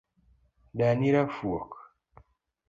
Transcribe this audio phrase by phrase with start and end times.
[0.77, 1.71] Dani rafuok